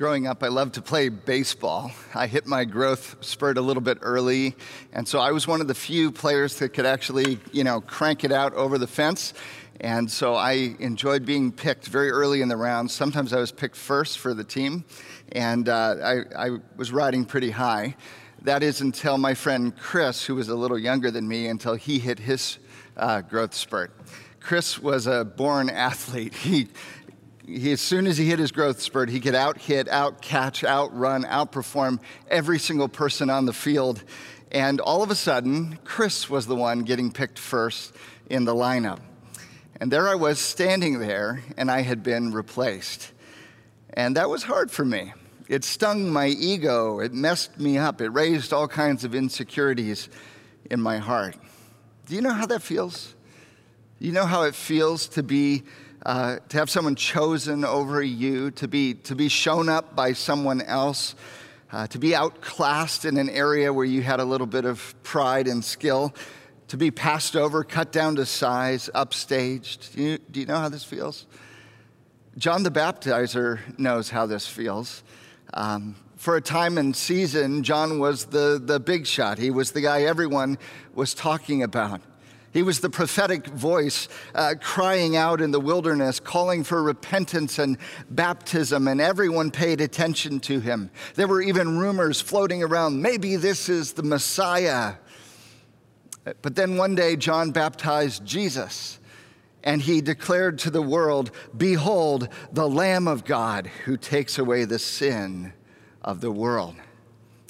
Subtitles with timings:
[0.00, 1.92] Growing up, I loved to play baseball.
[2.14, 4.56] I hit my growth spurt a little bit early,
[4.94, 8.24] and so I was one of the few players that could actually, you know, crank
[8.24, 9.34] it out over the fence.
[9.78, 12.90] And so I enjoyed being picked very early in the round.
[12.90, 14.86] Sometimes I was picked first for the team,
[15.32, 17.94] and uh, I, I was riding pretty high.
[18.40, 21.98] That is until my friend Chris, who was a little younger than me, until he
[21.98, 22.56] hit his
[22.96, 23.92] uh, growth spurt.
[24.40, 26.34] Chris was a born athlete.
[26.34, 26.68] He
[27.50, 30.62] he, as soon as he hit his growth spurt, he could out hit, out catch,
[30.62, 31.98] out run, outperform
[32.28, 34.02] every single person on the field.
[34.52, 37.94] And all of a sudden, Chris was the one getting picked first
[38.28, 39.00] in the lineup.
[39.80, 43.12] And there I was standing there, and I had been replaced.
[43.94, 45.12] And that was hard for me.
[45.48, 50.08] It stung my ego, it messed me up, it raised all kinds of insecurities
[50.70, 51.36] in my heart.
[52.06, 53.14] Do you know how that feels?
[53.98, 55.64] You know how it feels to be
[56.06, 60.62] uh, to have someone chosen over you, to be, to be shown up by someone
[60.62, 61.14] else,
[61.72, 65.46] uh, to be outclassed in an area where you had a little bit of pride
[65.46, 66.14] and skill,
[66.68, 69.94] to be passed over, cut down to size, upstaged.
[69.94, 71.26] Do you, do you know how this feels?
[72.38, 75.02] John the Baptizer knows how this feels.
[75.52, 79.38] Um, for a time and season, John was the, the big shot.
[79.38, 80.58] He was the guy everyone
[80.94, 82.00] was talking about.
[82.52, 87.78] He was the prophetic voice uh, crying out in the wilderness, calling for repentance and
[88.10, 90.90] baptism, and everyone paid attention to him.
[91.14, 94.94] There were even rumors floating around maybe this is the Messiah.
[96.42, 98.98] But then one day, John baptized Jesus,
[99.62, 104.78] and he declared to the world, Behold, the Lamb of God who takes away the
[104.78, 105.52] sin
[106.02, 106.74] of the world.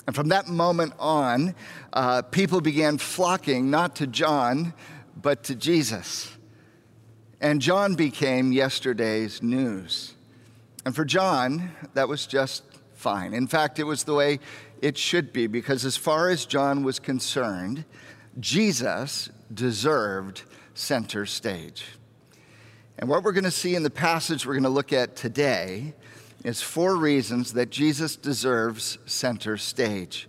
[0.06, 1.55] And from that moment on,
[1.93, 4.75] uh, people began flocking not to John,
[5.20, 6.37] but to Jesus.
[7.41, 10.15] And John became yesterday's news.
[10.84, 12.62] And for John, that was just
[12.95, 13.34] fine.
[13.34, 14.41] In fact, it was the way
[14.81, 17.84] it should be, because as far as John was concerned,
[18.39, 20.43] Jesus deserved
[20.75, 21.84] center stage.
[22.99, 25.94] And what we're going to see in the passage we're going to look at today
[26.45, 30.28] is four reasons that Jesus deserves center stage.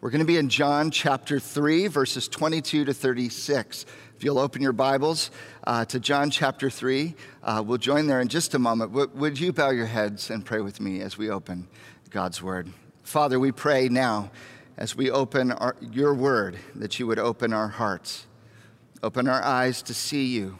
[0.00, 3.84] We're going to be in John chapter 3, verses 22 to 36.
[4.16, 5.30] If you'll open your Bibles
[5.64, 8.92] uh, to John chapter 3, uh, we'll join there in just a moment.
[8.92, 11.66] W- would you bow your heads and pray with me as we open
[12.10, 12.70] God's Word?
[13.02, 14.30] Father, we pray now
[14.76, 18.26] as we open our, your Word that you would open our hearts,
[19.02, 20.58] open our eyes to see you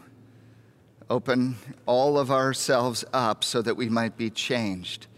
[1.10, 1.56] open
[1.87, 5.09] all of ourselves up so that we might be changed.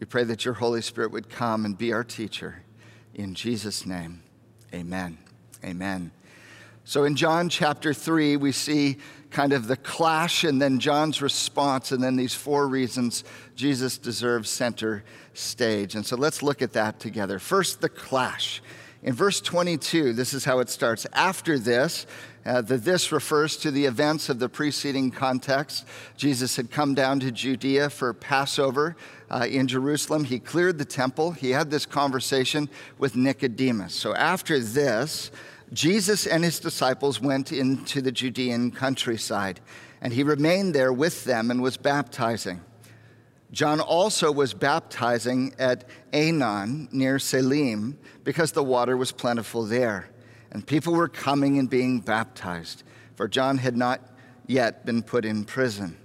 [0.00, 2.62] We pray that your Holy Spirit would come and be our teacher.
[3.14, 4.22] In Jesus' name,
[4.74, 5.18] amen.
[5.62, 6.10] Amen.
[6.84, 8.96] So in John chapter 3, we see
[9.30, 13.24] kind of the clash and then John's response, and then these four reasons
[13.56, 15.04] Jesus deserves center
[15.34, 15.94] stage.
[15.94, 17.38] And so let's look at that together.
[17.38, 18.62] First, the clash.
[19.02, 21.06] In verse 22, this is how it starts.
[21.12, 22.06] After this,
[22.46, 25.84] uh, this refers to the events of the preceding context.
[26.16, 28.96] Jesus had come down to Judea for Passover
[29.30, 30.24] uh, in Jerusalem.
[30.24, 31.32] He cleared the temple.
[31.32, 33.94] He had this conversation with Nicodemus.
[33.94, 35.32] So after this,
[35.72, 39.60] Jesus and his disciples went into the Judean countryside,
[40.00, 42.60] and he remained there with them and was baptizing.
[43.50, 50.10] John also was baptizing at Aenon near Salim because the water was plentiful there
[50.56, 52.82] and people were coming and being baptized,
[53.14, 54.00] for John had not
[54.46, 55.98] yet been put in prison.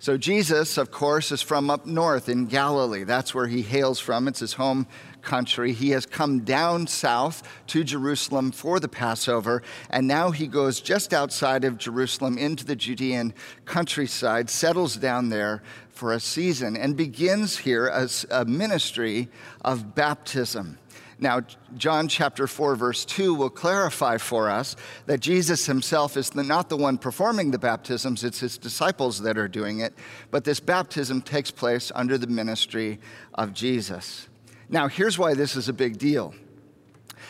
[0.00, 3.04] So, Jesus, of course, is from up north in Galilee.
[3.04, 4.26] That's where he hails from.
[4.26, 4.88] It's his home
[5.20, 5.72] country.
[5.72, 11.14] He has come down south to Jerusalem for the Passover, and now he goes just
[11.14, 13.32] outside of Jerusalem into the Judean
[13.64, 19.28] countryside, settles down there for a season, and begins here as a ministry
[19.64, 20.78] of baptism.
[21.22, 21.42] Now,
[21.76, 24.74] John chapter 4, verse 2 will clarify for us
[25.06, 29.46] that Jesus himself is not the one performing the baptisms, it's his disciples that are
[29.46, 29.94] doing it.
[30.32, 32.98] But this baptism takes place under the ministry
[33.34, 34.28] of Jesus.
[34.68, 36.34] Now, here's why this is a big deal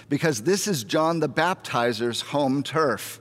[0.08, 3.20] because this is John the Baptizer's home turf.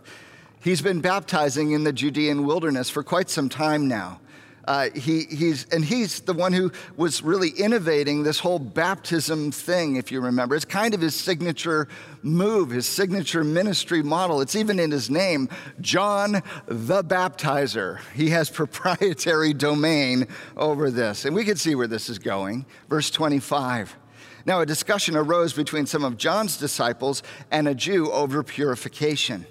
[0.63, 4.21] He's been baptizing in the Judean wilderness for quite some time now.
[4.65, 9.95] Uh, he, he's, and he's the one who was really innovating this whole baptism thing,
[9.95, 10.55] if you remember.
[10.55, 11.87] It's kind of his signature
[12.21, 14.41] move, his signature ministry model.
[14.41, 15.49] It's even in his name,
[15.79, 17.99] John the Baptizer.
[18.13, 21.25] He has proprietary domain over this.
[21.25, 22.65] And we can see where this is going.
[22.89, 23.97] Verse 25.
[24.45, 27.21] Now, a discussion arose between some of John's disciples
[27.51, 29.45] and a Jew over purification.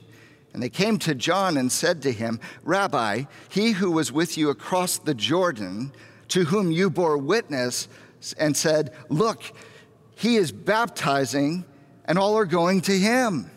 [0.52, 4.50] And they came to John and said to him, Rabbi, he who was with you
[4.50, 5.93] across the Jordan,
[6.29, 7.88] to whom you bore witness,
[8.38, 9.43] and said, Look,
[10.17, 11.64] he is baptizing,
[12.05, 13.50] and all are going to him.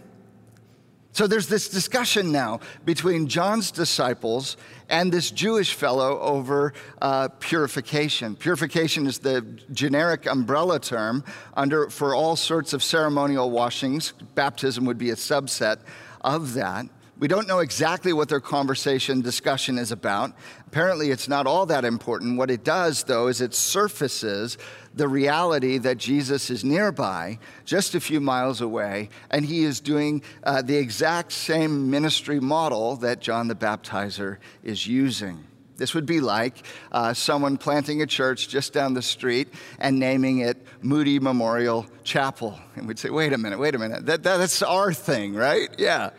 [1.14, 4.58] So there's this discussion now between John's disciples
[4.90, 6.74] and this Jewish fellow over
[7.04, 8.36] uh, purification.
[8.36, 11.24] Purification is the generic umbrella term
[11.56, 14.14] under, for all sorts of ceremonial washings.
[14.34, 15.82] Baptism would be a subset
[16.22, 16.88] of that.
[17.24, 20.34] We don't know exactly what their conversation discussion is about.
[20.68, 22.38] Apparently, it's not all that important.
[22.38, 24.58] What it does, though, is it surfaces
[24.94, 30.22] the reality that Jesus is nearby, just a few miles away, and he is doing
[30.44, 35.46] uh, the exact same ministry model that John the Baptizer is using.
[35.78, 39.48] This would be like uh, someone planting a church just down the street
[39.80, 42.60] and naming it Moody Memorial Chapel.
[42.76, 45.70] And we'd say, wait a minute, wait a minute, that, that, that's our thing, right?
[45.78, 46.10] Yeah.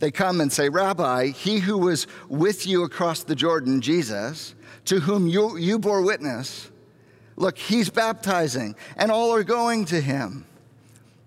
[0.00, 4.54] They come and say, Rabbi, he who was with you across the Jordan, Jesus,
[4.86, 6.70] to whom you, you bore witness,
[7.40, 10.44] Look, he's baptizing, and all are going to him.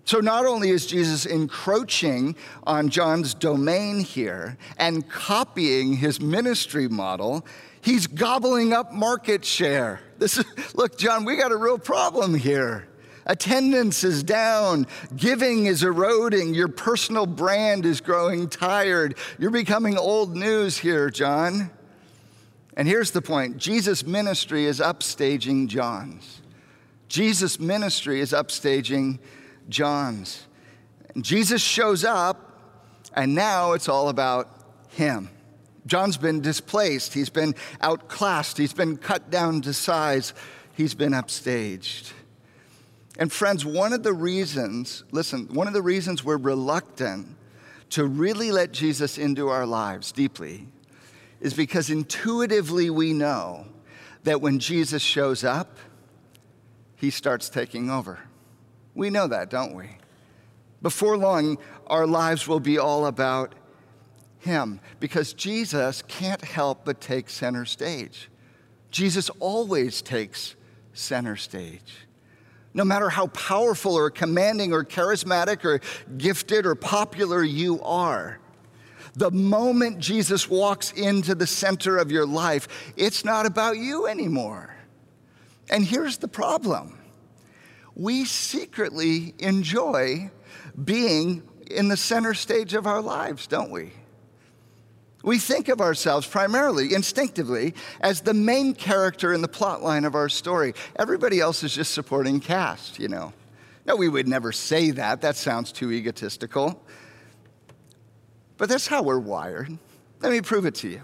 [0.04, 7.44] So, not only is Jesus encroaching on John's domain here and copying his ministry model,
[7.80, 10.00] he's gobbling up market share.
[10.18, 10.44] This is,
[10.76, 12.86] look, John, we got a real problem here.
[13.26, 14.86] Attendance is down,
[15.16, 19.16] giving is eroding, your personal brand is growing tired.
[19.38, 21.70] You're becoming old news here, John.
[22.76, 26.42] And here's the point Jesus' ministry is upstaging John's.
[27.08, 29.20] Jesus' ministry is upstaging
[29.68, 30.46] John's.
[31.20, 32.60] Jesus shows up,
[33.14, 34.48] and now it's all about
[34.88, 35.30] him.
[35.86, 40.34] John's been displaced, he's been outclassed, he's been cut down to size,
[40.74, 42.12] he's been upstaged.
[43.18, 47.36] And friends, one of the reasons, listen, one of the reasons we're reluctant
[47.90, 50.66] to really let Jesus into our lives deeply
[51.40, 53.66] is because intuitively we know
[54.24, 55.78] that when Jesus shows up,
[56.96, 58.18] he starts taking over.
[58.94, 59.98] We know that, don't we?
[60.82, 63.54] Before long, our lives will be all about
[64.38, 68.30] him because Jesus can't help but take center stage.
[68.90, 70.56] Jesus always takes
[70.92, 72.06] center stage.
[72.74, 75.80] No matter how powerful or commanding or charismatic or
[76.18, 78.40] gifted or popular you are,
[79.14, 84.74] the moment Jesus walks into the center of your life, it's not about you anymore.
[85.70, 86.98] And here's the problem
[87.94, 90.30] we secretly enjoy
[90.84, 93.92] being in the center stage of our lives, don't we?
[95.24, 100.14] We think of ourselves primarily, instinctively, as the main character in the plot line of
[100.14, 100.74] our story.
[100.96, 103.32] Everybody else is just supporting cast, you know.
[103.86, 105.22] No, we would never say that.
[105.22, 106.82] That sounds too egotistical.
[108.58, 109.76] But that's how we're wired.
[110.20, 111.00] Let me prove it to you.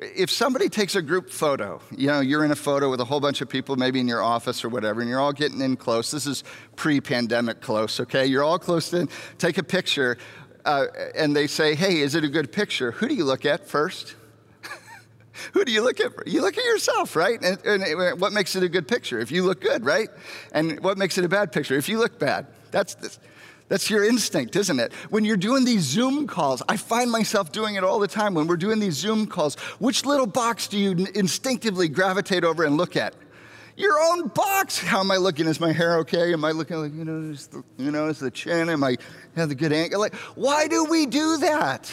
[0.00, 3.20] If somebody takes a group photo, you know, you're in a photo with a whole
[3.20, 6.10] bunch of people, maybe in your office or whatever, and you're all getting in close.
[6.10, 6.42] This is
[6.74, 8.26] pre pandemic close, okay?
[8.26, 9.08] You're all close in,
[9.38, 10.18] take a picture,
[10.66, 12.90] uh, and they say, hey, is it a good picture?
[12.90, 14.14] Who do you look at first?
[15.52, 16.12] Who do you look at?
[16.26, 17.40] You look at yourself, right?
[17.42, 19.18] And, and, what makes it a good picture?
[19.20, 20.08] If you look good, right?
[20.52, 21.76] And what makes it a bad picture?
[21.76, 22.46] If you look bad.
[22.72, 23.18] That's, that's
[23.68, 24.92] that's your instinct, isn't it?
[25.10, 28.34] When you're doing these Zoom calls, I find myself doing it all the time.
[28.34, 32.76] When we're doing these Zoom calls, which little box do you instinctively gravitate over and
[32.76, 33.14] look at?
[33.76, 34.78] Your own box.
[34.78, 35.46] How am I looking?
[35.46, 36.32] Is my hair okay?
[36.32, 38.70] Am I looking like, you know, is the, you know, is the chin?
[38.70, 38.96] Am I
[39.36, 40.00] have the good angle?
[40.00, 41.90] Like, why do we do that?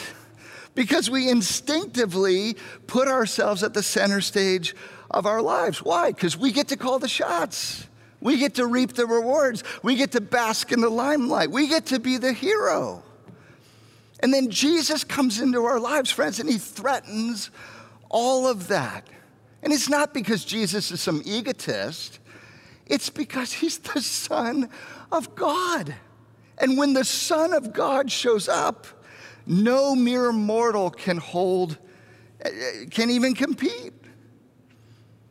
[0.74, 4.74] Because we instinctively put ourselves at the center stage
[5.10, 5.82] of our lives.
[5.82, 6.10] Why?
[6.10, 7.86] Because we get to call the shots.
[8.20, 9.62] We get to reap the rewards.
[9.82, 11.50] We get to bask in the limelight.
[11.50, 13.02] We get to be the hero.
[14.20, 17.50] And then Jesus comes into our lives, friends, and he threatens
[18.08, 19.06] all of that.
[19.64, 22.20] And it's not because Jesus is some egotist,
[22.86, 24.68] it's because he's the Son
[25.10, 25.94] of God.
[26.58, 28.86] And when the Son of God shows up,
[29.46, 31.78] no mere mortal can hold,
[32.42, 33.94] eh, eh, can even compete.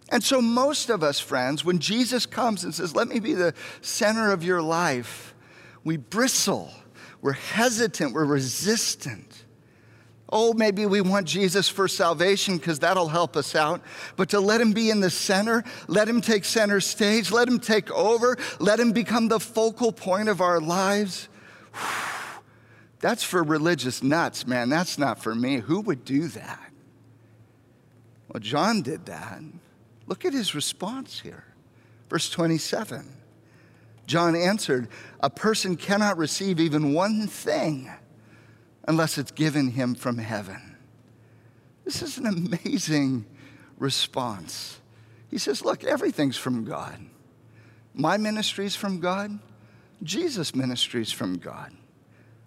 [0.09, 3.53] And so, most of us, friends, when Jesus comes and says, Let me be the
[3.81, 5.35] center of your life,
[5.83, 6.71] we bristle,
[7.21, 9.32] we're hesitant, we're resistant.
[10.35, 13.81] Oh, maybe we want Jesus for salvation because that'll help us out.
[14.15, 17.59] But to let him be in the center, let him take center stage, let him
[17.59, 21.29] take over, let him become the focal point of our lives.
[22.99, 24.69] That's for religious nuts, man.
[24.69, 25.57] That's not for me.
[25.57, 26.71] Who would do that?
[28.27, 29.39] Well, John did that.
[30.07, 31.43] Look at his response here.
[32.09, 33.07] Verse 27.
[34.07, 34.87] John answered,
[35.19, 37.91] A person cannot receive even one thing
[38.87, 40.77] unless it's given him from heaven.
[41.85, 43.25] This is an amazing
[43.77, 44.79] response.
[45.29, 46.97] He says, Look, everything's from God.
[47.93, 49.39] My ministry's from God.
[50.01, 51.73] Jesus' ministry's from God.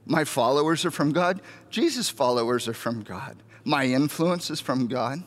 [0.05, 1.41] My followers are from God.
[1.71, 3.43] Jesus' followers are from God.
[3.65, 5.23] My influence is from God.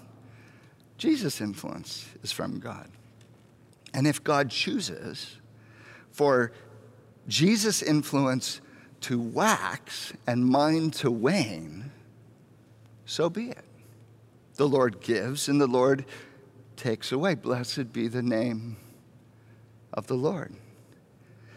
[0.97, 2.89] Jesus' influence is from God.
[3.93, 5.37] And if God chooses
[6.11, 6.51] for
[7.27, 8.61] Jesus' influence
[9.01, 11.91] to wax and mine to wane,
[13.05, 13.65] so be it.
[14.55, 16.05] The Lord gives and the Lord
[16.75, 17.35] takes away.
[17.35, 18.77] Blessed be the name
[19.93, 20.55] of the Lord.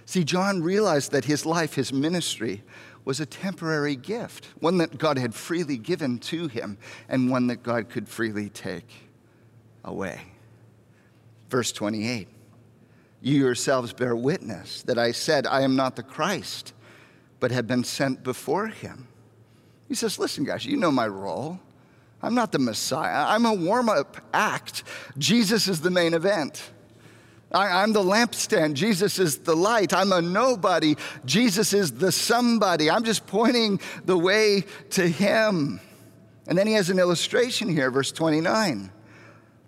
[0.04, 2.62] See, John realized that his life, his ministry,
[3.04, 7.62] was a temporary gift, one that God had freely given to him, and one that
[7.62, 9.08] God could freely take
[9.84, 10.20] away.
[11.50, 12.28] Verse 28
[13.20, 16.72] You yourselves bear witness that I said, I am not the Christ,
[17.42, 19.08] but had been sent before him.
[19.88, 21.58] He says, Listen, guys, you know my role.
[22.22, 23.26] I'm not the Messiah.
[23.26, 24.84] I'm a warm up act.
[25.18, 26.62] Jesus is the main event.
[27.50, 28.74] I, am the lampstand.
[28.74, 29.92] Jesus is the light.
[29.92, 30.94] I'm a nobody.
[31.24, 32.88] Jesus is the somebody.
[32.88, 35.80] I'm just pointing the way to him.
[36.46, 38.88] And then he has an illustration here, verse 29.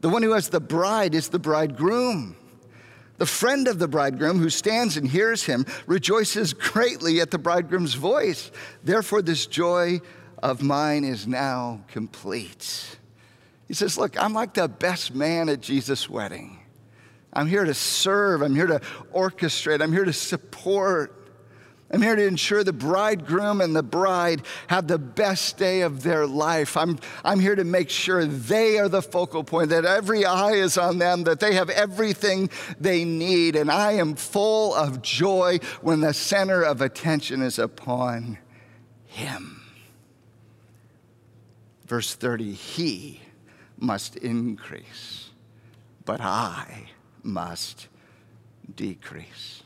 [0.00, 2.36] The one who has the bride is the bridegroom.
[3.16, 7.94] The friend of the bridegroom who stands and hears him rejoices greatly at the bridegroom's
[7.94, 8.50] voice.
[8.82, 10.00] Therefore, this joy
[10.42, 12.98] of mine is now complete.
[13.68, 16.58] He says, Look, I'm like the best man at Jesus' wedding.
[17.32, 18.42] I'm here to serve.
[18.42, 18.80] I'm here to
[19.14, 19.80] orchestrate.
[19.80, 21.23] I'm here to support.
[21.94, 26.26] I'm here to ensure the bridegroom and the bride have the best day of their
[26.26, 26.76] life.
[26.76, 30.76] I'm, I'm here to make sure they are the focal point, that every eye is
[30.76, 33.54] on them, that they have everything they need.
[33.54, 38.38] And I am full of joy when the center of attention is upon
[39.06, 39.62] Him.
[41.86, 43.20] Verse 30 He
[43.78, 45.30] must increase,
[46.04, 46.88] but I
[47.22, 47.86] must
[48.74, 49.63] decrease.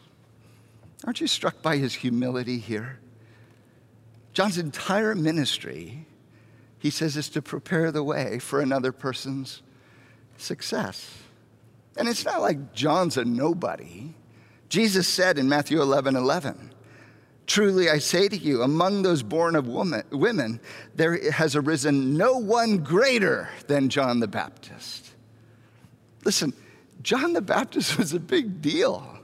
[1.05, 2.99] Aren't you struck by his humility here?
[4.33, 6.07] John's entire ministry,
[6.79, 9.63] he says, is to prepare the way for another person's
[10.37, 11.19] success.
[11.97, 14.15] And it's not like John's a nobody.
[14.69, 16.73] Jesus said in Matthew 11 11,
[17.47, 20.61] Truly I say to you, among those born of woman, women,
[20.95, 25.15] there has arisen no one greater than John the Baptist.
[26.25, 26.53] Listen,
[27.01, 29.18] John the Baptist was a big deal.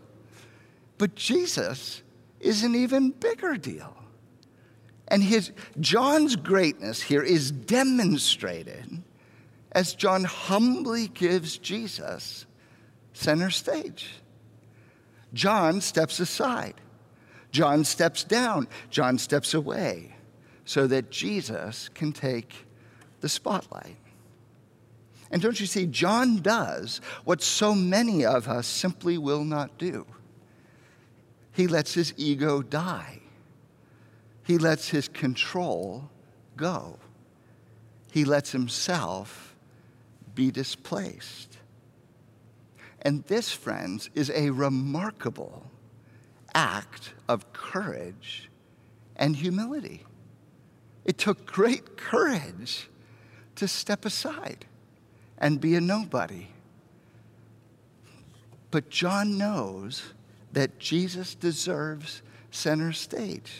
[0.98, 2.02] But Jesus
[2.40, 3.94] is an even bigger deal.
[5.08, 9.02] And his, John's greatness here is demonstrated
[9.72, 12.46] as John humbly gives Jesus
[13.12, 14.14] center stage.
[15.32, 16.74] John steps aside,
[17.50, 20.14] John steps down, John steps away
[20.64, 22.54] so that Jesus can take
[23.20, 23.96] the spotlight.
[25.30, 30.06] And don't you see, John does what so many of us simply will not do.
[31.54, 33.20] He lets his ego die,
[34.42, 36.10] he lets his control
[36.56, 36.98] go,
[38.10, 39.54] he lets himself
[40.34, 41.58] be displaced.
[43.02, 45.70] And this, friends, is a remarkable
[46.54, 48.50] act of courage
[49.14, 50.04] and humility.
[51.04, 52.88] It took great courage
[53.56, 54.64] to step aside
[55.38, 56.48] and be a nobody.
[58.72, 60.14] But John knows
[60.54, 63.52] that Jesus deserves center stage.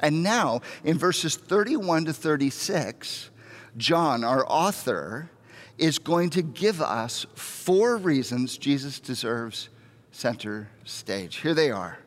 [0.00, 3.30] And now, in verses 31 to 36,
[3.76, 5.30] John, our author,
[5.78, 9.68] is going to give us four reasons Jesus deserves
[10.12, 11.36] center stage.
[11.36, 11.98] Here they are.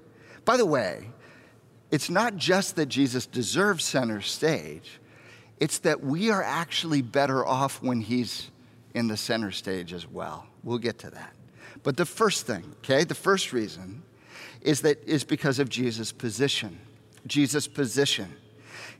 [0.46, 1.10] By the way,
[1.92, 5.00] it's not just that Jesus deserves center stage,
[5.60, 8.52] it's that we are actually better off when he's
[8.94, 10.46] in the center stage as well.
[10.64, 11.37] We'll get to that.
[11.88, 14.04] But the first thing, okay, the first reason
[14.60, 16.80] is that is because of Jesus' position.
[17.26, 18.36] Jesus' position.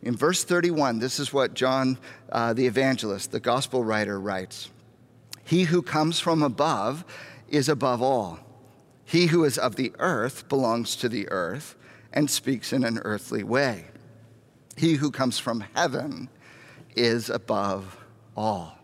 [0.02, 1.98] In verse 31, this is what John
[2.32, 4.70] uh, the evangelist, the gospel writer, writes
[5.44, 7.04] He who comes from above
[7.50, 8.40] is above all.
[9.04, 11.76] He who is of the earth belongs to the earth
[12.14, 13.88] and speaks in an earthly way.
[14.78, 16.30] He who comes from heaven
[16.96, 17.98] is above
[18.38, 18.78] all.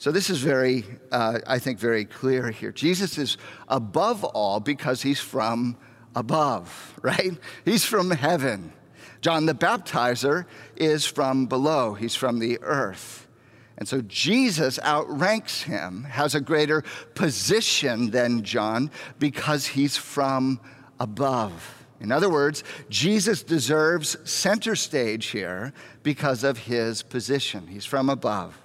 [0.00, 2.72] So, this is very, uh, I think, very clear here.
[2.72, 3.36] Jesus is
[3.68, 5.76] above all because he's from
[6.16, 7.32] above, right?
[7.66, 8.72] He's from heaven.
[9.20, 13.28] John the Baptizer is from below, he's from the earth.
[13.76, 16.82] And so Jesus outranks him, has a greater
[17.14, 20.60] position than John because he's from
[20.98, 21.84] above.
[22.00, 27.66] In other words, Jesus deserves center stage here because of his position.
[27.66, 28.58] He's from above.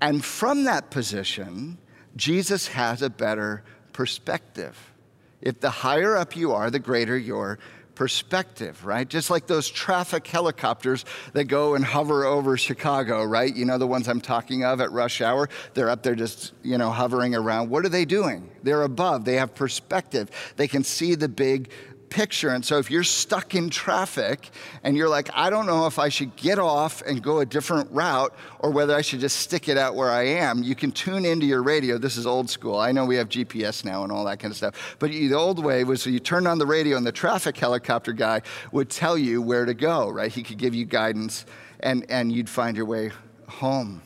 [0.00, 1.78] And from that position,
[2.16, 4.92] Jesus has a better perspective.
[5.40, 7.58] If the higher up you are, the greater your
[7.94, 9.06] perspective, right?
[9.06, 11.04] Just like those traffic helicopters
[11.34, 13.54] that go and hover over Chicago, right?
[13.54, 15.50] You know the ones I'm talking of at rush hour?
[15.74, 17.68] They're up there just, you know, hovering around.
[17.68, 18.50] What are they doing?
[18.62, 19.26] They're above.
[19.26, 20.30] They have perspective.
[20.56, 21.70] They can see the big
[22.10, 22.50] picture.
[22.50, 24.50] And so if you're stuck in traffic
[24.84, 27.90] and you're like, I don't know if I should get off and go a different
[27.92, 31.24] route or whether I should just stick it out where I am, you can tune
[31.24, 31.96] into your radio.
[31.96, 32.78] This is old school.
[32.78, 34.96] I know we have GPS now and all that kind of stuff.
[34.98, 38.42] But the old way was you turned on the radio and the traffic helicopter guy
[38.72, 40.30] would tell you where to go, right?
[40.30, 41.46] He could give you guidance
[41.80, 43.12] and, and you'd find your way
[43.48, 44.02] home.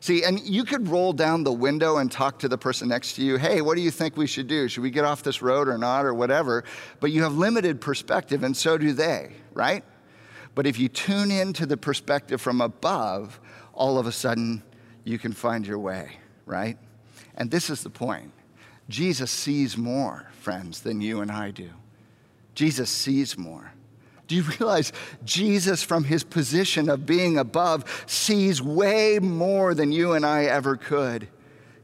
[0.00, 3.22] See, and you could roll down the window and talk to the person next to
[3.22, 4.68] you, hey, what do you think we should do?
[4.68, 6.64] Should we get off this road or not, or whatever?
[7.00, 9.84] But you have limited perspective, and so do they, right?
[10.54, 13.40] But if you tune into the perspective from above,
[13.72, 14.62] all of a sudden
[15.04, 16.12] you can find your way,
[16.44, 16.78] right?
[17.34, 18.32] And this is the point
[18.88, 21.70] Jesus sees more, friends, than you and I do.
[22.54, 23.72] Jesus sees more.
[24.26, 24.92] Do you realize
[25.24, 30.76] Jesus, from his position of being above, sees way more than you and I ever
[30.76, 31.28] could?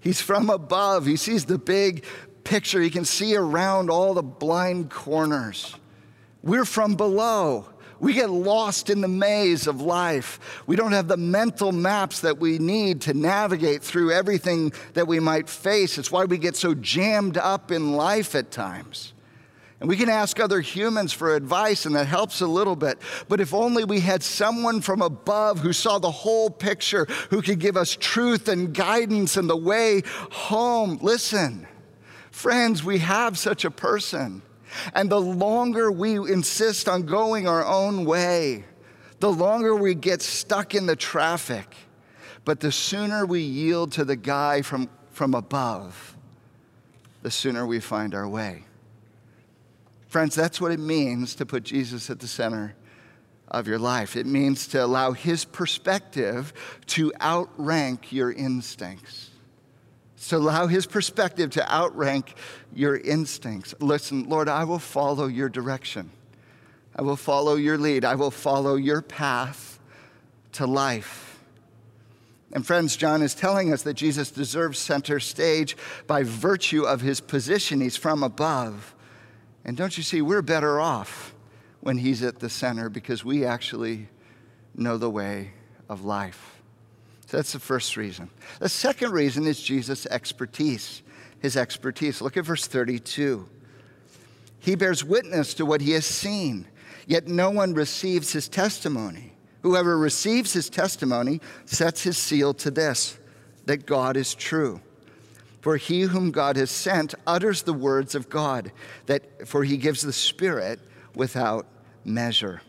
[0.01, 2.05] He's from above, he sees the big
[2.43, 5.77] picture, he can see around all the blind corners.
[6.43, 7.69] We're from below.
[8.01, 10.65] We get lost in the maze of life.
[10.67, 15.21] We don't have the mental maps that we need to navigate through everything that we
[15.21, 15.99] might face.
[15.99, 19.13] It's why we get so jammed up in life at times.
[19.83, 23.01] And we can ask other humans for advice, and that helps a little bit.
[23.29, 27.59] But if only we had someone from above who saw the whole picture, who could
[27.59, 31.01] give us truth and guidance and the way home.
[31.03, 31.67] Listen,
[32.31, 34.43] friends, we have such a person.
[34.95, 38.65] And the longer we insist on going our own way,
[39.19, 41.75] the longer we get stuck in the traffic.
[42.45, 46.17] But the sooner we yield to the guy from, from above,
[47.23, 48.63] the sooner we find our way.
[50.13, 52.75] Friends, that's what it means to put Jesus at the center
[53.49, 54.15] of your life.
[54.15, 56.53] It means to allow his perspective
[56.89, 59.31] to outrank your instincts.
[60.29, 62.35] To allow his perspective to outrank
[62.75, 63.75] your instincts.
[63.81, 66.11] Listen, Lord, I will follow your direction.
[66.95, 68.05] I will follow your lead.
[68.05, 69.81] I will follow your path
[70.53, 71.41] to life.
[72.53, 75.75] And friends, John is telling us that Jesus deserves center stage
[76.07, 77.81] by virtue of his position.
[77.81, 78.95] He's from above.
[79.65, 81.35] And don't you see, we're better off
[81.81, 84.09] when He's at the center because we actually
[84.75, 85.53] know the way
[85.89, 86.63] of life.
[87.27, 88.31] So that's the first reason.
[88.59, 91.03] The second reason is Jesus' expertise.
[91.41, 92.21] His expertise.
[92.21, 93.49] Look at verse 32.
[94.59, 96.69] He bears witness to what he has seen,
[97.07, 99.33] yet no one receives his testimony.
[99.63, 103.19] Whoever receives his testimony sets his seal to this
[103.67, 104.81] that God is true.
[105.63, 108.73] For he whom God has sent utters the words of God,
[109.07, 110.81] that, for he gives the Spirit
[111.15, 111.67] without
[112.05, 112.61] measure.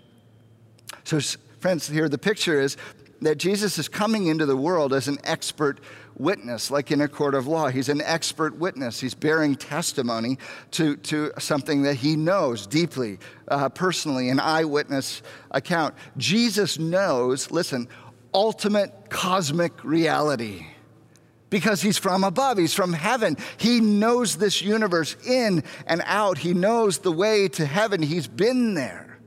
[1.03, 1.19] So,
[1.59, 2.77] friends, here the picture is
[3.21, 5.79] that Jesus is coming into the world as an expert
[6.15, 7.69] witness, like in a court of law.
[7.69, 8.99] He's an expert witness.
[8.99, 10.37] He's bearing testimony
[10.71, 15.95] to, to something that he knows deeply, uh, personally, an eyewitness account.
[16.17, 17.87] Jesus knows, listen,
[18.35, 20.67] ultimate cosmic reality
[21.53, 23.37] because he's from above, he's from heaven.
[23.57, 28.73] He knows this universe in and out, he knows the way to heaven, he's been
[28.73, 29.19] there.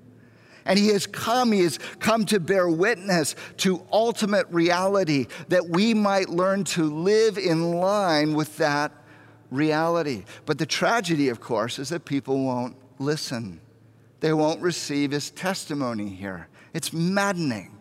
[0.64, 5.94] And he has come, he has come to bear witness to ultimate reality that we
[5.94, 8.90] might learn to live in line with that
[9.52, 10.24] reality.
[10.46, 13.60] But the tragedy, of course, is that people won't listen.
[14.18, 16.48] They won't receive his testimony here.
[16.74, 17.78] It's maddening.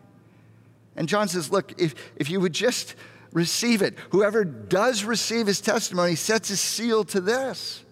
[0.95, 2.93] And John says, Look, if, if you would just
[3.35, 3.95] receive it.
[4.09, 7.83] Whoever does receive his testimony sets a seal to this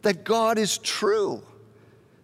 [0.00, 1.42] that God is true.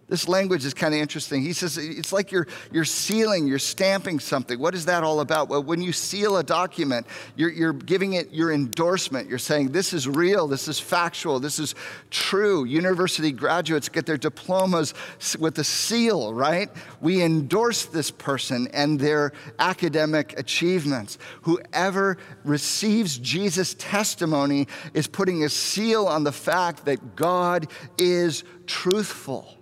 [0.09, 1.43] This language is kind of interesting.
[1.43, 4.59] He says it's like you're, you're sealing, you're stamping something.
[4.59, 5.49] What is that all about?
[5.49, 9.29] Well, when you seal a document, you're, you're giving it your endorsement.
[9.29, 11.75] You're saying, this is real, this is factual, this is
[12.09, 12.65] true.
[12.65, 14.95] University graduates get their diplomas
[15.37, 16.69] with a seal, right?
[17.01, 21.19] We endorse this person and their academic achievements.
[21.43, 27.67] Whoever receives Jesus' testimony is putting a seal on the fact that God
[27.99, 29.58] is truthful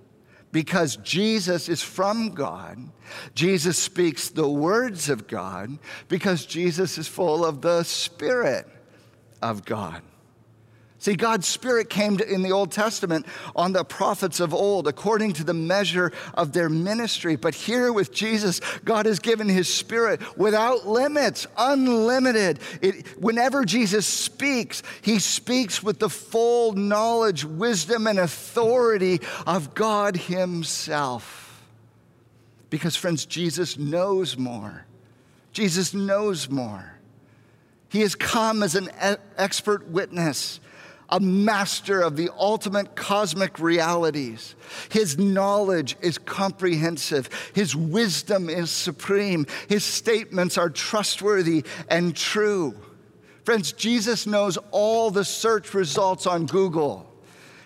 [0.52, 2.78] because Jesus is from God.
[3.36, 8.68] Jesus speaks the words of God because Jesus is full of the Spirit
[9.42, 10.02] of God.
[11.00, 15.34] See, God's Spirit came to, in the Old Testament on the prophets of old according
[15.34, 17.36] to the measure of their ministry.
[17.36, 22.60] But here with Jesus, God has given His Spirit without limits, unlimited.
[22.82, 30.16] It, whenever Jesus speaks, He speaks with the full knowledge, wisdom, and authority of God
[30.16, 31.64] Himself.
[32.72, 34.86] Because, friends, Jesus knows more.
[35.54, 36.94] Jesus knows more.
[37.90, 38.90] He has come as an
[39.38, 40.60] expert witness
[41.10, 44.56] a master of the ultimate cosmic realities.
[44.90, 47.30] His knowledge is comprehensive.
[47.54, 49.46] His wisdom is supreme.
[49.70, 52.76] His statements are trustworthy and true.
[53.46, 57.10] Friends, Jesus knows all the search results on Google.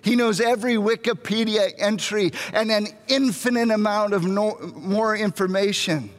[0.03, 6.11] He knows every Wikipedia entry and an infinite amount of no, more information.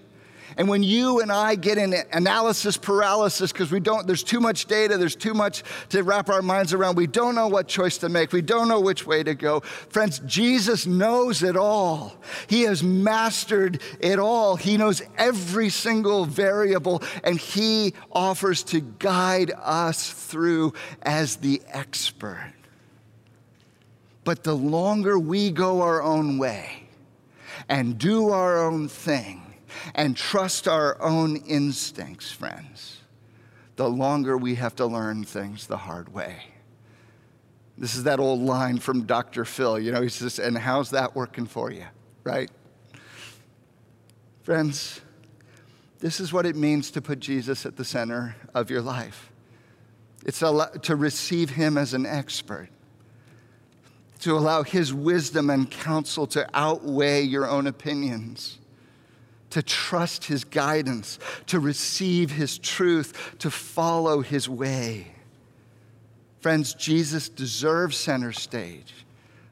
[0.56, 4.66] And when you and I get in analysis paralysis because we don't, there's too much
[4.66, 8.08] data, there's too much to wrap our minds around, we don't know what choice to
[8.08, 9.60] make, we don't know which way to go.
[9.60, 12.16] Friends, Jesus knows it all.
[12.46, 14.56] He has mastered it all.
[14.56, 22.52] He knows every single variable, and He offers to guide us through as the expert.
[24.24, 26.84] But the longer we go our own way
[27.68, 29.51] and do our own thing,
[29.94, 32.98] and trust our own instincts, friends,
[33.76, 36.36] the longer we have to learn things the hard way.
[37.78, 39.44] This is that old line from Dr.
[39.44, 39.78] Phil.
[39.78, 41.86] You know, he says, and how's that working for you,
[42.22, 42.50] right?
[44.42, 45.00] Friends,
[46.00, 49.30] this is what it means to put Jesus at the center of your life.
[50.24, 52.68] It's to receive him as an expert,
[54.20, 58.58] to allow his wisdom and counsel to outweigh your own opinions
[59.52, 65.06] to trust his guidance, to receive his truth, to follow his way.
[66.40, 68.92] Friends, Jesus deserves center stage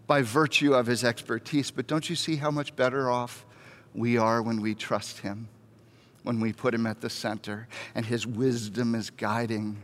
[0.06, 3.46] by virtue of his expertise, but don't you see how much better off
[3.94, 5.48] we are when we trust him,
[6.24, 9.76] when we put him at the center, and his wisdom is guiding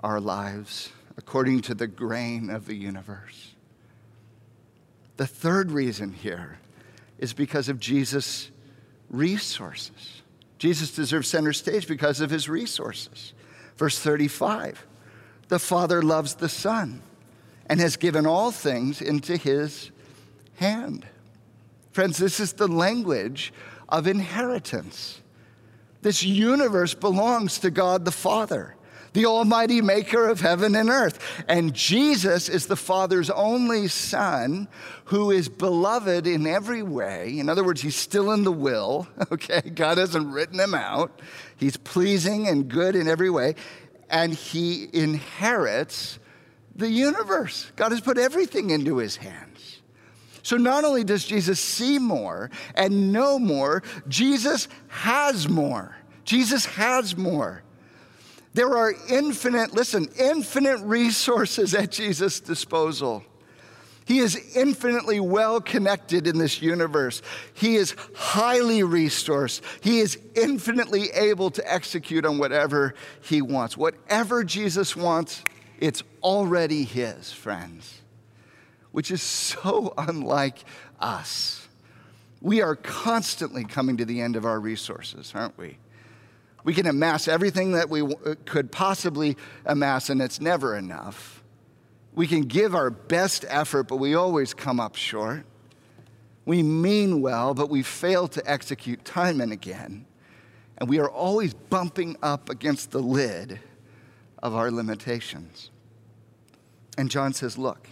[0.00, 3.54] our lives according to the grain of the universe?
[5.16, 6.58] The third reason here
[7.18, 8.50] is because of Jesus'
[9.12, 10.22] resources.
[10.58, 13.34] Jesus deserves center stage because of his resources.
[13.76, 14.84] Verse 35
[15.48, 17.02] The Father loves the Son
[17.66, 19.90] and has given all things into his
[20.56, 21.06] hand.
[21.92, 23.52] Friends, this is the language
[23.88, 25.20] of inheritance.
[26.00, 28.74] This universe belongs to God the Father
[29.12, 31.44] the Almighty Maker of heaven and earth.
[31.48, 34.68] And Jesus is the Father's only Son
[35.06, 37.38] who is beloved in every way.
[37.38, 39.60] In other words, he's still in the will, okay?
[39.60, 41.20] God hasn't written him out.
[41.56, 43.54] He's pleasing and good in every way.
[44.08, 46.18] And he inherits
[46.74, 47.70] the universe.
[47.76, 49.80] God has put everything into his hands.
[50.42, 55.96] So not only does Jesus see more and know more, Jesus has more.
[56.24, 57.62] Jesus has more.
[58.54, 63.24] There are infinite, listen, infinite resources at Jesus' disposal.
[64.04, 67.22] He is infinitely well connected in this universe.
[67.54, 69.62] He is highly resourced.
[69.80, 73.76] He is infinitely able to execute on whatever he wants.
[73.76, 75.44] Whatever Jesus wants,
[75.78, 78.02] it's already his, friends,
[78.90, 80.58] which is so unlike
[81.00, 81.68] us.
[82.40, 85.78] We are constantly coming to the end of our resources, aren't we?
[86.64, 91.42] We can amass everything that we uh, could possibly amass, and it's never enough.
[92.14, 95.44] We can give our best effort, but we always come up short.
[96.44, 100.06] We mean well, but we fail to execute time and again.
[100.78, 103.60] And we are always bumping up against the lid
[104.42, 105.70] of our limitations.
[106.98, 107.88] And John says, Look,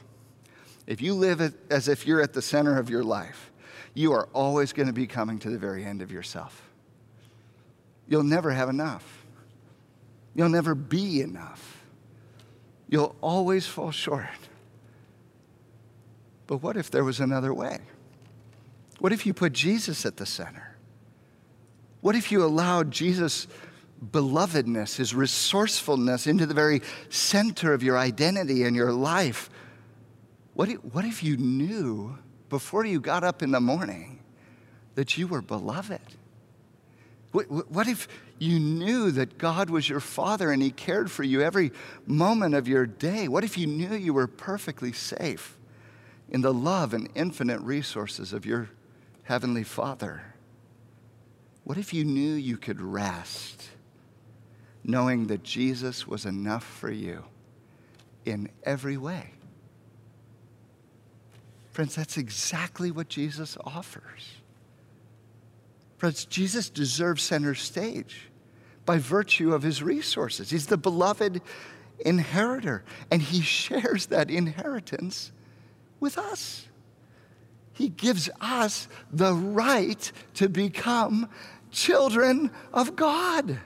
[0.86, 3.52] if you live as if you're at the center of your life,
[3.94, 6.69] you are always going to be coming to the very end of yourself
[8.10, 9.24] you'll never have enough.
[10.34, 11.82] You'll never be enough.
[12.88, 14.26] You'll always fall short.
[16.46, 17.78] But what if there was another way?
[18.98, 20.76] What if you put Jesus at the center?
[22.00, 23.46] What if you allowed Jesus'
[24.04, 29.50] belovedness, his resourcefulness into the very center of your identity and your life?
[30.54, 32.18] What if, what if you knew
[32.48, 34.18] before you got up in the morning
[34.96, 36.00] that you were beloved?
[37.32, 41.70] What if you knew that God was your father and he cared for you every
[42.06, 43.28] moment of your day?
[43.28, 45.56] What if you knew you were perfectly safe
[46.28, 48.70] in the love and infinite resources of your
[49.24, 50.22] heavenly father?
[51.62, 53.70] What if you knew you could rest
[54.84, 57.24] knowing that Jesus was enough for you
[58.24, 59.32] in every way.
[61.70, 64.39] Friends, that's exactly what Jesus offers.
[66.00, 68.30] Friends, Jesus deserves center stage
[68.86, 70.48] by virtue of his resources.
[70.48, 71.42] He's the beloved
[71.98, 75.30] inheritor, and he shares that inheritance
[76.00, 76.66] with us.
[77.74, 81.28] He gives us the right to become
[81.70, 83.58] children of God,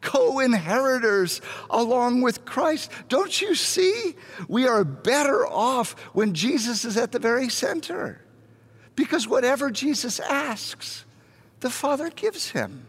[0.00, 2.90] co inheritors along with Christ.
[3.10, 4.14] Don't you see?
[4.48, 8.22] We are better off when Jesus is at the very center.
[8.96, 11.04] Because whatever Jesus asks,
[11.64, 12.86] the Father gives him.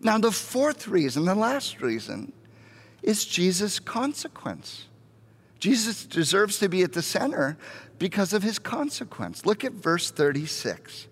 [0.00, 2.32] Now, the fourth reason, the last reason,
[3.02, 4.86] is Jesus' consequence.
[5.58, 7.58] Jesus deserves to be at the center
[7.98, 9.44] because of his consequence.
[9.44, 11.06] Look at verse 36.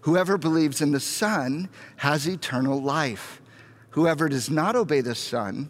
[0.00, 3.42] Whoever believes in the Son has eternal life.
[3.90, 5.68] Whoever does not obey the Son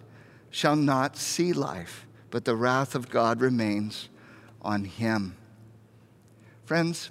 [0.51, 4.11] shall not see life, but the wrath of God remains
[4.63, 5.37] on him.
[6.67, 7.11] Friends,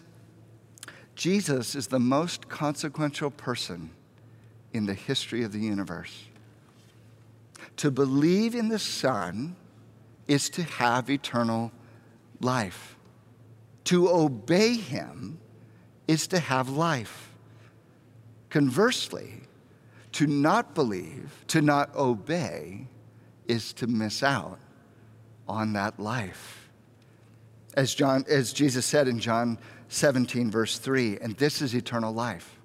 [1.21, 3.91] Jesus is the most consequential person
[4.73, 6.23] in the history of the universe.
[7.77, 9.55] To believe in the Son
[10.27, 11.71] is to have eternal
[12.39, 12.97] life.
[13.84, 15.39] To obey Him
[16.07, 17.31] is to have life.
[18.49, 19.41] Conversely,
[20.13, 22.88] to not believe, to not obey,
[23.47, 24.57] is to miss out
[25.47, 26.61] on that life.
[27.75, 29.57] As, John, as Jesus said in John
[29.89, 32.57] 17, verse 3, and this is eternal life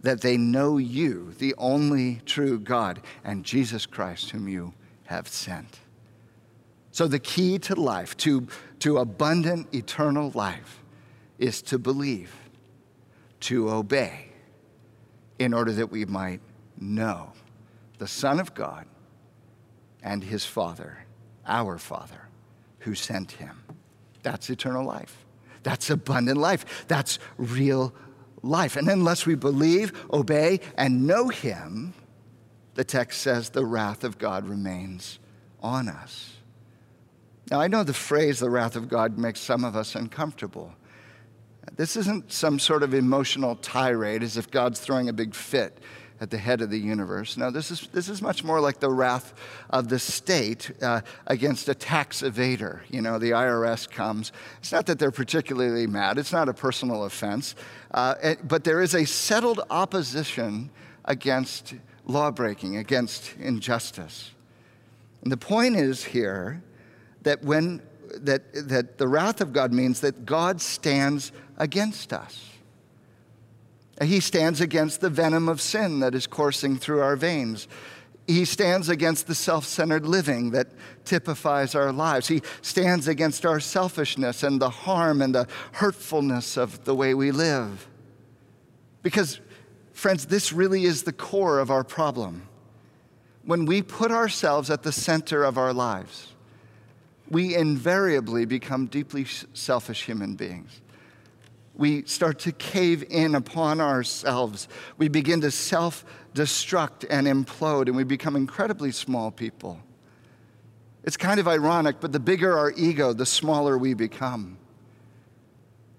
[0.00, 4.72] that they know you, the only true God, and Jesus Christ, whom you
[5.06, 5.80] have sent.
[6.92, 8.46] So, the key to life, to,
[8.80, 10.80] to abundant eternal life,
[11.38, 12.32] is to believe,
[13.40, 14.30] to obey,
[15.38, 16.40] in order that we might
[16.80, 17.32] know
[17.98, 18.86] the Son of God
[20.02, 21.04] and his Father,
[21.46, 22.28] our Father,
[22.80, 23.57] who sent him.
[24.28, 25.24] That's eternal life.
[25.62, 26.86] That's abundant life.
[26.86, 27.94] That's real
[28.42, 28.76] life.
[28.76, 31.94] And unless we believe, obey, and know Him,
[32.74, 35.18] the text says the wrath of God remains
[35.62, 36.36] on us.
[37.50, 40.74] Now, I know the phrase the wrath of God makes some of us uncomfortable.
[41.76, 45.78] This isn't some sort of emotional tirade as if God's throwing a big fit
[46.20, 47.36] at the head of the universe.
[47.36, 49.34] No, this is, this is much more like the wrath
[49.70, 52.80] of the state uh, against a tax evader.
[52.90, 54.32] You know, the IRS comes.
[54.58, 57.54] It's not that they're particularly mad, it's not a personal offense,
[57.92, 60.70] uh, but there is a settled opposition
[61.04, 64.32] against lawbreaking, against injustice.
[65.22, 66.62] And the point is here
[67.22, 67.82] that when
[68.14, 72.50] that, that the wrath of God means that God stands against us.
[74.02, 77.66] He stands against the venom of sin that is coursing through our veins.
[78.26, 80.68] He stands against the self centered living that
[81.04, 82.28] typifies our lives.
[82.28, 87.30] He stands against our selfishness and the harm and the hurtfulness of the way we
[87.30, 87.88] live.
[89.02, 89.40] Because,
[89.92, 92.46] friends, this really is the core of our problem.
[93.44, 96.34] When we put ourselves at the center of our lives,
[97.30, 100.82] we invariably become deeply selfish human beings
[101.78, 104.68] we start to cave in upon ourselves.
[104.98, 109.78] We begin to self destruct and implode, and we become incredibly small people.
[111.04, 114.58] It's kind of ironic, but the bigger our ego, the smaller we become.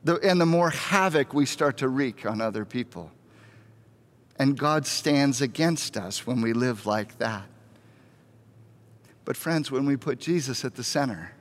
[0.03, 3.11] The, and the more havoc we start to wreak on other people.
[4.37, 7.45] And God stands against us when we live like that.
[9.25, 11.33] But, friends, when we put Jesus at the center,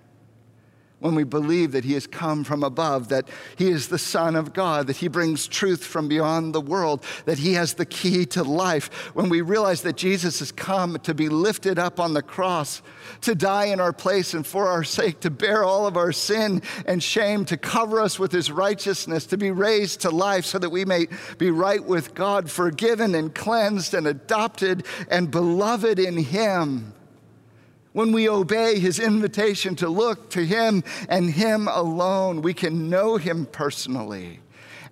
[1.01, 4.53] when we believe that He has come from above, that He is the Son of
[4.53, 8.43] God, that He brings truth from beyond the world, that He has the key to
[8.43, 12.83] life, when we realize that Jesus has come to be lifted up on the cross,
[13.21, 16.63] to die in our place and for our sake, to bear all of our sin
[16.87, 20.71] and shame, to cover us with His righteousness, to be raised to life so that
[20.71, 21.07] we may
[21.39, 26.95] be right with God, forgiven and cleansed and adopted and beloved in Him
[27.99, 33.17] when we obey his invitation to look to him and him alone, we can know
[33.17, 34.39] him personally.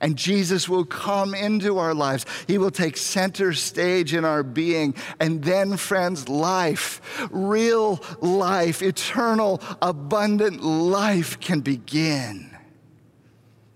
[0.01, 2.27] And Jesus will come into our lives.
[2.49, 4.93] He will take center stage in our being.
[5.21, 12.51] And then, friends, life, real life, eternal, abundant life can begin.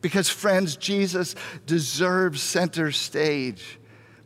[0.00, 3.78] Because, friends, Jesus deserves center stage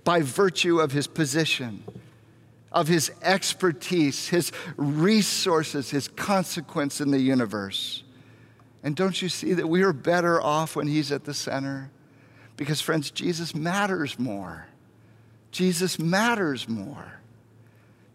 [0.03, 1.85] by virtue of his position
[2.75, 8.03] of his expertise, his resources, his consequence in the universe.
[8.83, 11.91] And don't you see that we are better off when he's at the center?
[12.57, 14.67] Because, friends, Jesus matters more.
[15.53, 17.21] Jesus matters more.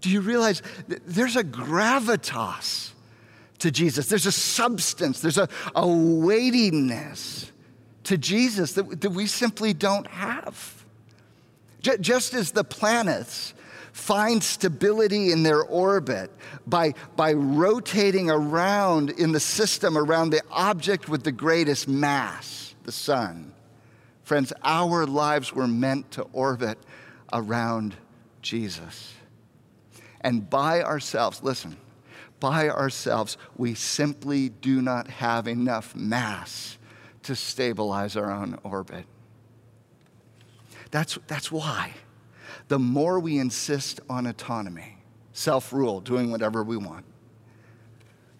[0.02, 2.92] Do you realize there's a gravitas
[3.60, 4.08] to Jesus?
[4.08, 7.52] There's a substance, there's a, a weightiness
[8.04, 10.86] to Jesus that, that we simply don't have.
[11.82, 13.54] Just as the planets
[14.00, 16.32] find stability in their orbit
[16.66, 22.92] by, by rotating around in the system around the object with the greatest mass, the
[22.92, 23.54] sun.
[24.24, 26.80] Friends, our lives were meant to orbit
[27.34, 27.96] around
[28.42, 29.14] Jesus.
[30.22, 31.78] And by ourselves, listen,
[32.40, 36.78] by ourselves, we simply do not have enough mass
[37.24, 39.06] to stabilize our own orbit.
[40.90, 41.94] That's, that's why
[42.68, 44.98] the more we insist on autonomy,
[45.34, 47.06] self rule, doing whatever we want,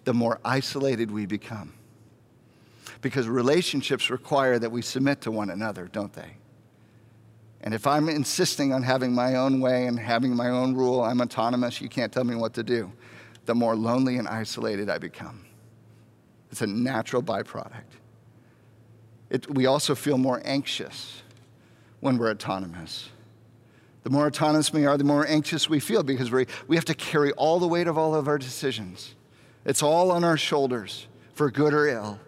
[0.04, 1.74] the more isolated we become.
[3.02, 6.36] Because relationships require that we submit to one another, don't they?
[7.62, 11.20] And if I'm insisting on having my own way and having my own rule, I'm
[11.20, 12.90] autonomous, you can't tell me what to do,
[13.44, 15.44] the more lonely and isolated I become.
[16.50, 17.84] It's a natural byproduct.
[19.28, 21.22] It, we also feel more anxious
[22.00, 23.10] when we're autonomous.
[24.02, 26.94] The more autonomous we are, the more anxious we feel because we, we have to
[26.94, 29.14] carry all the weight of all of our decisions.
[29.64, 32.18] It's all on our shoulders, for good or ill.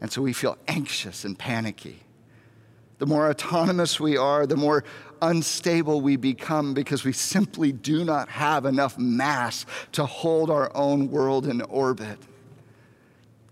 [0.00, 2.00] And so we feel anxious and panicky.
[2.98, 4.84] The more autonomous we are, the more
[5.20, 11.10] unstable we become because we simply do not have enough mass to hold our own
[11.10, 12.18] world in orbit.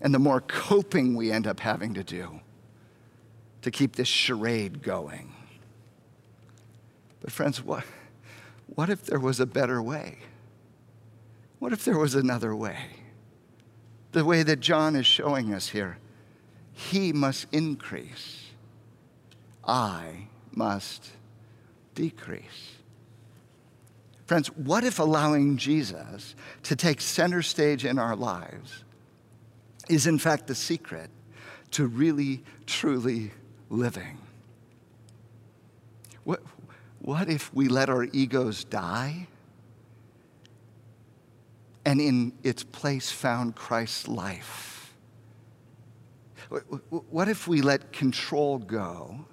[0.01, 2.41] And the more coping we end up having to do
[3.63, 5.34] to keep this charade going.
[7.25, 7.85] But, friends, what,
[8.67, 10.19] what if there was a better way?
[11.59, 12.77] What if there was another way?
[14.13, 15.97] The way that John is showing us here.
[16.75, 18.45] He must increase
[19.67, 21.11] I must
[21.95, 22.75] decrease.
[24.27, 26.35] Friends, what if allowing Jesus
[26.65, 28.85] to take center stage in our lives
[29.89, 31.09] is, in fact, the secret
[31.71, 33.31] to really, truly
[33.71, 34.19] living?
[36.25, 36.43] What,
[37.05, 39.27] what if we let our egos die
[41.85, 44.95] and in its place found Christ's life?
[47.11, 49.27] What if we let control go?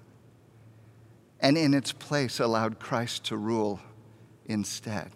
[1.42, 3.80] and in its place allowed Christ to rule
[4.46, 5.10] instead?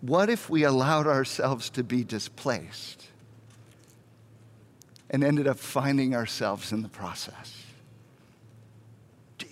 [0.00, 3.06] What if we allowed ourselves to be displaced
[5.10, 7.63] and ended up finding ourselves in the process?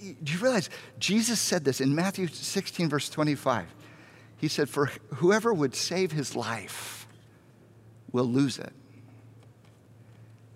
[0.02, 3.66] Do you realize Jesus said this in Matthew 16, verse 25?
[4.36, 7.06] He said, For whoever would save his life
[8.10, 8.72] will lose it.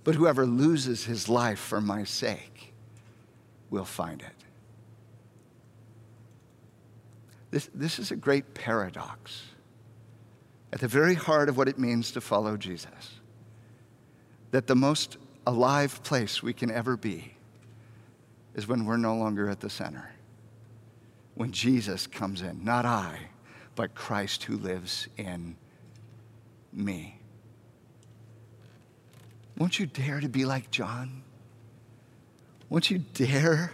[0.02, 2.74] But whoever loses his life for my sake
[3.70, 4.32] we'll find it.
[7.50, 9.42] This, this is a great paradox
[10.72, 13.20] at the very heart of what it means to follow Jesus.
[14.50, 17.36] That the most alive place we can ever be
[18.57, 20.11] is when we're no longer at the center.
[21.35, 23.21] When Jesus comes in, not I,
[23.77, 25.57] but Christ who lives in
[26.73, 27.21] me.
[29.59, 31.23] Won't you dare to be like John?
[32.71, 33.73] Won't you dare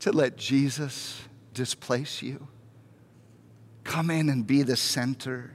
[0.00, 1.20] to let Jesus
[1.52, 2.48] displace you?
[3.84, 5.52] Come in and be the center,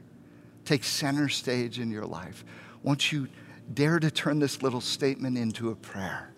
[0.66, 2.46] take center stage in your life.
[2.84, 3.28] Won't you
[3.74, 6.35] dare to turn this little statement into a prayer?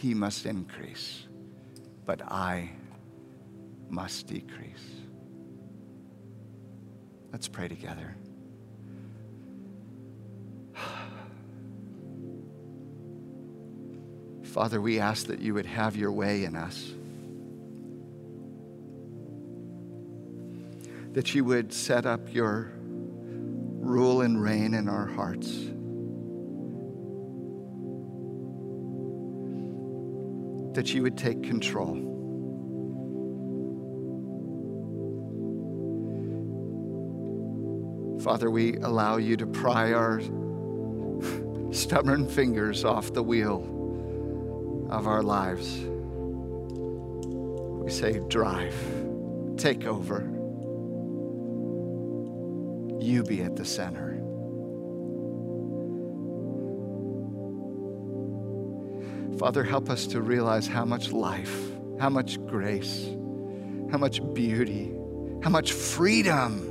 [0.00, 1.26] He must increase,
[2.06, 2.70] but I
[3.88, 4.84] must decrease.
[7.32, 8.14] Let's pray together.
[14.44, 16.92] Father, we ask that you would have your way in us.
[21.14, 22.70] That you would set up your
[23.80, 25.48] rule and reign in our hearts.
[30.78, 31.96] That you would take control.
[38.22, 40.20] Father, we allow you to pry our
[41.72, 45.80] stubborn fingers off the wheel of our lives.
[47.82, 48.76] We say, drive,
[49.56, 50.20] take over.
[53.00, 54.07] You be at the center.
[59.38, 61.70] Father, help us to realize how much life,
[62.00, 63.06] how much grace,
[63.90, 64.92] how much beauty,
[65.42, 66.64] how much freedom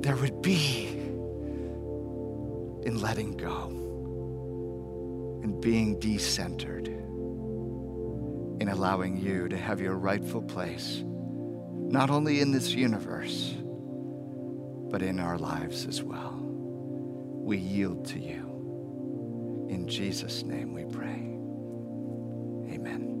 [0.00, 0.86] there would be
[2.84, 3.68] in letting go
[5.42, 6.88] and being decentered
[8.60, 11.04] in allowing you to have your rightful place
[11.94, 13.54] not only in this universe,
[14.90, 16.36] but in our lives as well.
[16.40, 19.68] We yield to you.
[19.70, 21.33] In Jesus' name we pray.
[22.74, 23.13] Amen.